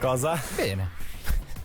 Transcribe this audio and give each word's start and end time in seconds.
Cosa? 0.00 0.40
Bene. 0.56 0.88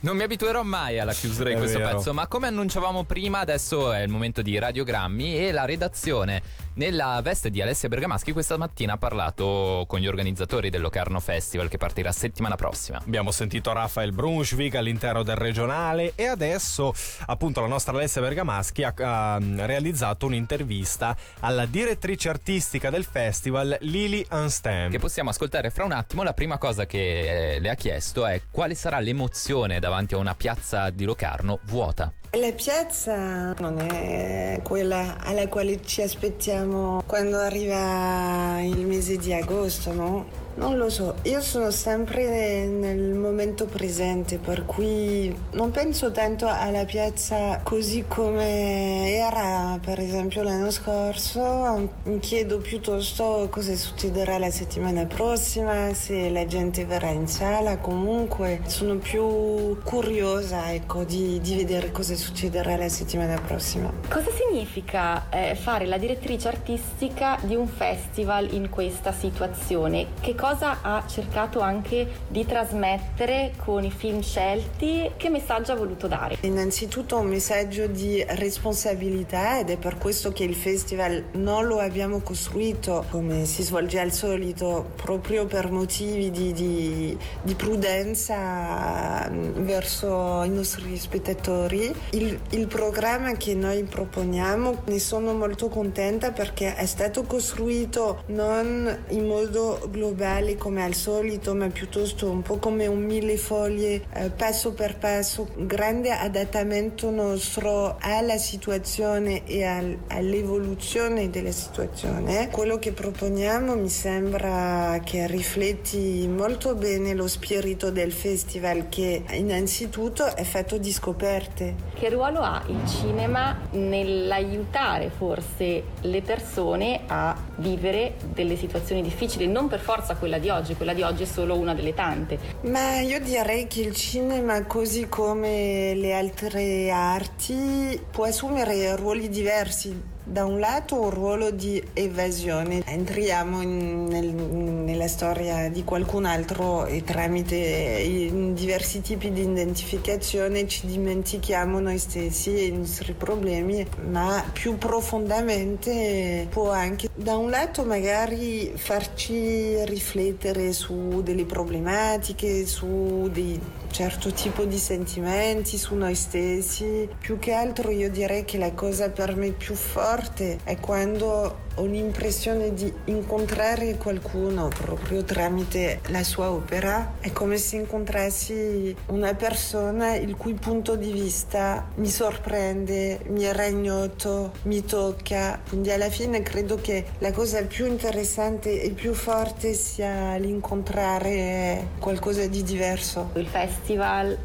Non 0.00 0.16
mi 0.16 0.24
abituerò 0.24 0.64
mai 0.64 0.98
alla 0.98 1.12
chiusura 1.12 1.50
di 1.50 1.56
questo 1.56 1.78
vero. 1.78 1.96
pezzo, 1.96 2.12
ma 2.12 2.26
come 2.26 2.48
annunciavamo 2.48 3.04
prima, 3.04 3.38
adesso 3.38 3.92
è 3.92 4.00
il 4.00 4.08
momento 4.08 4.42
di 4.42 4.58
radiogrammi 4.58 5.38
e 5.38 5.52
la 5.52 5.64
redazione 5.64 6.42
nella 6.74 7.20
veste 7.22 7.50
di 7.50 7.60
Alessia 7.60 7.88
Bergamaschi 7.88 8.32
questa 8.32 8.56
mattina 8.56 8.94
ha 8.94 8.96
parlato 8.96 9.84
con 9.86 10.00
gli 10.00 10.06
organizzatori 10.06 10.70
del 10.70 10.80
Locarno 10.80 11.20
Festival 11.20 11.68
che 11.68 11.78
partirà 11.78 12.10
settimana 12.12 12.56
prossima. 12.56 12.98
Abbiamo 12.98 13.30
sentito 13.30 13.72
Rafael 13.72 14.12
Brunswick 14.12 14.74
all'interno 14.74 15.22
del 15.22 15.36
regionale 15.36 16.12
e 16.14 16.26
adesso 16.26 16.92
appunto 17.26 17.60
la 17.60 17.66
nostra 17.66 17.92
Alessia 17.92 18.20
Bergamaschi 18.20 18.82
ha, 18.82 18.92
ha 18.96 19.38
realizzato 19.38 20.26
un'intervista 20.26 21.16
alla 21.40 21.66
direttrice 21.66 22.28
artistica 22.28 22.90
del 22.90 23.04
festival 23.04 23.76
Lily 23.80 24.24
Anstem. 24.28 24.90
Che 24.90 24.98
possiamo 24.98 25.30
ascoltare 25.30 25.70
fra 25.70 25.84
un 25.84 25.92
attimo. 25.92 26.22
La 26.22 26.34
prima 26.34 26.58
cosa 26.58 26.86
che 26.86 27.54
eh, 27.54 27.60
le 27.60 27.70
ha 27.70 27.74
chiesto 27.74 28.26
è 28.26 28.40
quale 28.50 28.74
sarà 28.74 28.98
l'emozione 28.98 29.78
davanti 29.78 30.14
a 30.14 30.18
una 30.18 30.34
piazza 30.34 30.90
di 30.90 31.04
Locarno 31.04 31.60
vuota. 31.64 32.12
La 32.36 32.50
piazza 32.50 33.54
non 33.60 33.78
è 33.78 34.58
quella 34.64 35.18
alla 35.20 35.46
quale 35.46 35.80
ci 35.84 36.02
aspettiamo 36.02 37.00
quando 37.06 37.38
arriva 37.38 38.60
il 38.60 38.84
mese 38.84 39.16
di 39.18 39.32
agosto, 39.32 39.92
no? 39.92 40.43
Non 40.56 40.78
lo 40.78 40.88
so, 40.88 41.16
io 41.22 41.40
sono 41.40 41.72
sempre 41.72 42.66
nel 42.66 43.12
momento 43.12 43.66
presente, 43.66 44.38
per 44.38 44.64
cui 44.64 45.36
non 45.52 45.72
penso 45.72 46.12
tanto 46.12 46.46
alla 46.46 46.84
piazza 46.84 47.58
così 47.64 48.04
come 48.06 49.16
era 49.16 49.76
per 49.84 49.98
esempio 49.98 50.42
l'anno 50.42 50.70
scorso, 50.70 51.90
mi 52.04 52.20
chiedo 52.20 52.58
piuttosto 52.58 53.48
cosa 53.50 53.74
succederà 53.74 54.38
la 54.38 54.50
settimana 54.50 55.06
prossima, 55.06 55.92
se 55.92 56.30
la 56.30 56.46
gente 56.46 56.84
verrà 56.84 57.10
in 57.10 57.26
sala, 57.26 57.78
comunque 57.78 58.60
sono 58.66 58.94
più 58.98 59.82
curiosa 59.82 60.72
ecco, 60.72 61.02
di, 61.02 61.40
di 61.40 61.56
vedere 61.56 61.90
cosa 61.90 62.14
succederà 62.14 62.76
la 62.76 62.88
settimana 62.88 63.40
prossima. 63.40 63.92
Cosa 64.08 64.30
significa 64.30 65.28
eh, 65.30 65.56
fare 65.56 65.84
la 65.86 65.98
direttrice 65.98 66.46
artistica 66.46 67.38
di 67.42 67.56
un 67.56 67.66
festival 67.66 68.52
in 68.52 68.70
questa 68.70 69.10
situazione? 69.10 70.06
Che 70.20 70.34
cosa 70.34 70.42
ha 70.46 71.04
cercato 71.08 71.60
anche 71.60 72.06
di 72.28 72.44
trasmettere 72.44 73.52
con 73.64 73.82
i 73.82 73.90
film 73.90 74.20
scelti? 74.20 75.10
Che 75.16 75.30
messaggio 75.30 75.72
ha 75.72 75.76
voluto 75.76 76.06
dare? 76.06 76.36
Innanzitutto 76.40 77.18
un 77.18 77.28
messaggio 77.28 77.86
di 77.86 78.22
responsabilità 78.26 79.60
ed 79.60 79.70
è 79.70 79.78
per 79.78 79.96
questo 79.96 80.32
che 80.32 80.44
il 80.44 80.54
festival 80.54 81.24
non 81.32 81.66
lo 81.66 81.78
abbiamo 81.78 82.20
costruito 82.20 83.06
come 83.10 83.46
si 83.46 83.62
svolge 83.62 83.98
al 83.98 84.12
solito, 84.12 84.92
proprio 84.96 85.46
per 85.46 85.70
motivi 85.70 86.30
di, 86.30 86.52
di- 86.52 87.16
di 87.42 87.54
prudenza 87.54 89.28
mm, 89.30 89.64
verso 89.64 90.42
i 90.44 90.50
nostri 90.50 90.96
spettatori. 90.98 91.92
Il, 92.10 92.38
il 92.50 92.66
programma 92.66 93.32
che 93.32 93.54
noi 93.54 93.84
proponiamo 93.84 94.82
ne 94.86 94.98
sono 94.98 95.32
molto 95.32 95.68
contenta 95.68 96.32
perché 96.32 96.74
è 96.74 96.86
stato 96.86 97.22
costruito 97.22 98.24
non 98.26 99.04
in 99.08 99.26
modo 99.26 99.88
globale 99.90 100.33
come 100.56 100.82
al 100.82 100.94
solito, 100.94 101.54
ma 101.54 101.68
piuttosto 101.68 102.28
un 102.28 102.42
po' 102.42 102.56
come 102.56 102.86
un 102.88 103.02
mille 103.02 103.36
foglie, 103.36 104.02
eh, 104.12 104.30
passo 104.30 104.72
per 104.72 104.98
passo, 104.98 105.48
grande 105.56 106.10
adattamento 106.10 107.10
nostro 107.10 107.96
alla 108.00 108.36
situazione 108.36 109.44
e 109.46 109.64
al- 109.64 109.96
all'evoluzione 110.08 111.30
della 111.30 111.52
situazione. 111.52 112.48
Quello 112.50 112.78
che 112.78 112.90
proponiamo 112.92 113.76
mi 113.76 113.88
sembra 113.88 115.00
che 115.04 115.26
rifletti 115.28 116.26
molto 116.28 116.74
bene 116.74 117.14
lo 117.14 117.28
spirito 117.28 117.90
del 117.90 118.12
festival 118.12 118.88
che 118.88 119.22
innanzitutto 119.30 120.34
è 120.34 120.42
fatto 120.42 120.78
di 120.78 120.92
scoperte. 120.92 121.74
Che 121.94 122.08
ruolo 122.08 122.40
ha 122.40 122.62
il 122.66 122.80
cinema 122.88 123.56
nell'aiutare 123.70 125.10
forse 125.16 125.84
le 126.00 126.22
persone 126.22 127.02
a 127.06 127.36
vivere 127.56 128.14
delle 128.32 128.56
situazioni 128.56 129.00
difficili? 129.02 129.46
Non 129.46 129.68
per 129.68 129.80
forza 129.80 130.16
quella 130.24 130.38
di 130.38 130.48
oggi, 130.48 130.74
quella 130.74 130.94
di 130.94 131.02
oggi 131.02 131.24
è 131.24 131.26
solo 131.26 131.54
una 131.58 131.74
delle 131.74 131.92
tante. 131.92 132.38
Ma 132.62 133.00
io 133.00 133.20
direi 133.20 133.66
che 133.66 133.82
il 133.82 133.94
cinema, 133.94 134.64
così 134.64 135.06
come 135.06 135.94
le 135.94 136.14
altre 136.14 136.90
arti, 136.90 138.00
può 138.10 138.24
assumere 138.24 138.96
ruoli 138.96 139.28
diversi. 139.28 140.13
Da 140.26 140.46
un 140.46 140.58
lato 140.58 140.98
un 141.02 141.10
ruolo 141.10 141.50
di 141.50 141.82
evasione, 141.92 142.82
entriamo 142.86 143.60
in- 143.60 144.06
nel- 144.06 144.32
nella 144.32 145.06
storia 145.06 145.68
di 145.68 145.84
qualcun 145.84 146.24
altro 146.24 146.86
e 146.86 147.04
tramite 147.04 148.30
diversi 148.54 149.02
tipi 149.02 149.30
di 149.32 149.42
identificazione 149.42 150.66
ci 150.66 150.86
dimentichiamo 150.86 151.78
noi 151.78 151.98
stessi 151.98 152.54
e 152.56 152.64
i 152.64 152.72
nostri 152.72 153.12
problemi, 153.12 153.86
ma 154.10 154.42
più 154.50 154.78
profondamente 154.78 156.46
può 156.48 156.70
anche 156.70 157.10
da 157.14 157.36
un 157.36 157.50
lato 157.50 157.84
magari 157.84 158.72
farci 158.76 159.84
riflettere 159.84 160.72
su 160.72 161.20
delle 161.22 161.44
problematiche, 161.44 162.64
su 162.64 163.28
dei 163.30 163.60
certo 163.94 164.32
tipo 164.32 164.64
di 164.64 164.76
sentimenti, 164.76 165.78
su 165.78 165.94
noi 165.94 166.16
stessi. 166.16 167.08
Più 167.20 167.38
che 167.38 167.52
altro 167.52 167.92
io 167.92 168.10
direi 168.10 168.44
che 168.44 168.58
la 168.58 168.72
cosa 168.72 169.08
per 169.08 169.36
me 169.36 169.50
più 169.50 169.76
forte 169.76 170.58
è 170.64 170.80
quando 170.80 171.62
ho 171.76 171.84
l'impressione 171.84 172.72
di 172.72 172.92
incontrare 173.06 173.96
qualcuno 173.96 174.68
proprio 174.68 175.22
tramite 175.22 176.00
la 176.08 176.24
sua 176.24 176.50
opera. 176.50 177.14
È 177.20 177.30
come 177.30 177.56
se 177.56 177.76
incontrassi 177.76 178.94
una 179.06 179.34
persona 179.34 180.16
il 180.16 180.36
cui 180.36 180.54
punto 180.54 180.96
di 180.96 181.12
vista 181.12 181.88
mi 181.96 182.08
sorprende, 182.08 183.20
mi 183.28 183.42
è 183.42 183.66
ignoto, 183.66 184.52
mi 184.62 184.84
tocca. 184.84 185.60
Quindi 185.68 185.92
alla 185.92 186.10
fine 186.10 186.42
credo 186.42 186.76
che 186.80 187.04
la 187.18 187.30
cosa 187.30 187.62
più 187.62 187.86
interessante 187.86 188.82
e 188.82 188.90
più 188.90 189.14
forte 189.14 189.72
sia 189.74 190.36
l'incontrare 190.36 191.90
qualcosa 192.00 192.46
di 192.46 192.62
diverso. 192.64 193.30
Il 193.34 193.46
festival 193.46 193.83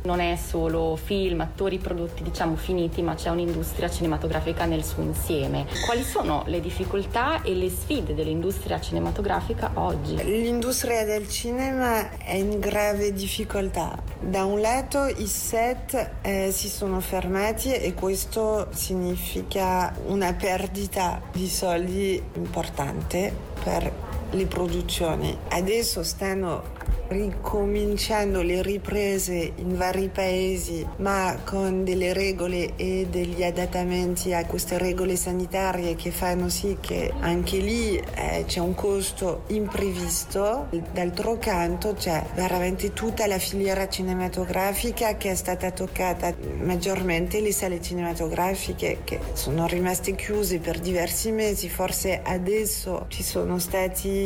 non 0.04 0.20
è 0.20 0.36
solo 0.36 0.98
film, 1.02 1.40
attori, 1.42 1.78
prodotti 1.78 2.24
diciamo 2.24 2.56
finiti, 2.56 3.02
ma 3.02 3.16
c'è 3.16 3.30
un'industria 3.30 3.90
cinematografica 3.90 4.66
nel 4.66 4.84
suo 4.84 5.04
insieme. 5.04 5.66
Quali 5.86 6.04
sono 6.04 6.44
le 6.48 6.60
difficoltà 6.60 7.42
e 7.42 7.54
le 7.56 7.70
sfide 7.70 8.14
dell'industria 8.14 8.82
cinematografica 8.82 9.72
oggi? 9.76 10.22
L'industria 10.24 11.06
del 11.06 11.30
cinema 11.30 12.18
è 12.18 12.34
in 12.34 12.60
grave 12.60 13.14
difficoltà. 13.14 13.98
Da 14.20 14.44
un 14.44 14.60
lato 14.60 15.06
i 15.06 15.28
set 15.28 16.12
eh, 16.22 16.52
si 16.52 16.68
sono 16.68 17.00
fermati 17.00 17.74
e 17.74 17.94
questo 17.94 18.68
significa 18.72 19.94
una 20.08 20.34
perdita 20.34 21.22
di 21.32 21.48
soldi 21.48 22.22
importante 22.34 23.34
per 23.64 24.09
le 24.32 24.46
produzioni. 24.46 25.38
Adesso 25.50 26.04
stanno 26.04 26.78
ricominciando 27.10 28.42
le 28.44 28.62
riprese 28.62 29.54
in 29.56 29.76
vari 29.76 30.10
paesi, 30.10 30.86
ma 30.98 31.40
con 31.44 31.84
delle 31.84 32.14
regole 32.14 32.76
e 32.76 33.08
degli 33.10 33.44
adattamenti 33.44 34.34
a 34.34 34.46
queste 34.46 34.78
regole 34.78 35.16
sanitarie 35.16 35.96
che 35.96 36.12
fanno 36.12 36.50
sì 36.50 36.78
che 36.80 37.12
anche 37.20 37.58
lì 37.58 37.96
eh, 37.98 38.44
c'è 38.46 38.60
un 38.60 38.76
costo 38.76 39.44
imprevisto. 39.48 40.68
D'altro 40.94 41.38
canto 41.40 41.94
c'è 41.94 42.24
veramente 42.36 42.94
tutta 42.94 43.26
la 43.26 43.40
filiera 43.40 43.90
cinematografica 43.90 45.18
che 45.18 45.32
è 45.32 45.36
stata 45.36 45.72
toccata, 45.72 46.34
maggiormente 46.62 47.42
le 47.42 47.52
sale 47.52 47.82
cinematografiche 47.82 49.00
che 49.04 49.20
sono 49.34 49.66
rimaste 49.66 50.14
chiuse 50.14 50.60
per 50.60 50.80
diversi 50.80 51.32
mesi, 51.32 51.70
forse 51.70 52.22
adesso 52.24 53.06
ci 53.08 53.24
sono 53.24 53.58
stati 53.58 54.19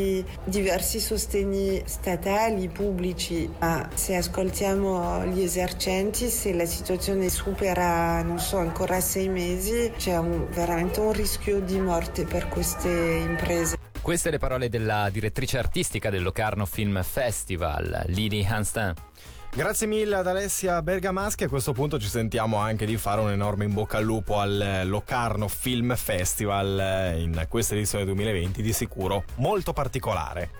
diversi 0.44 1.00
sostegni 1.00 1.82
statali, 1.84 2.68
pubblici, 2.68 3.48
ma 3.58 3.88
se 3.94 4.16
ascoltiamo 4.16 5.26
gli 5.26 5.42
esercenti, 5.42 6.28
se 6.28 6.52
la 6.54 6.66
situazione 6.66 7.28
supera, 7.28 8.22
non 8.22 8.38
so, 8.38 8.58
ancora 8.58 9.00
sei 9.00 9.28
mesi, 9.28 9.92
c'è 9.96 10.16
un- 10.16 10.46
veramente 10.50 11.00
un 11.00 11.12
rischio 11.12 11.60
di 11.60 11.78
morte 11.78 12.24
per 12.24 12.48
queste 12.48 12.88
imprese. 12.88 13.76
Queste 14.00 14.30
le 14.30 14.38
parole 14.38 14.68
della 14.68 15.08
direttrice 15.10 15.56
artistica 15.58 16.10
del 16.10 16.22
Locarno 16.22 16.66
Film 16.66 17.02
Festival, 17.02 18.04
Lili 18.08 18.44
Hanstin. 18.44 18.92
Grazie 19.56 19.86
mille 19.86 20.16
ad 20.16 20.26
Alessia 20.26 20.82
Bergamaschi. 20.82 21.44
A 21.44 21.48
questo 21.48 21.72
punto 21.72 21.96
ci 22.00 22.08
sentiamo 22.08 22.56
anche 22.56 22.86
di 22.86 22.96
fare 22.96 23.20
un 23.20 23.30
enorme 23.30 23.64
in 23.64 23.72
bocca 23.72 23.98
al 23.98 24.04
lupo 24.04 24.40
al 24.40 24.60
eh, 24.60 24.84
Locarno 24.84 25.46
Film 25.46 25.94
Festival 25.94 26.80
eh, 26.80 27.20
in 27.20 27.46
questa 27.48 27.76
edizione 27.76 28.04
2020 28.04 28.60
di 28.60 28.72
sicuro 28.72 29.22
molto 29.36 29.72
particolare. 29.72 30.50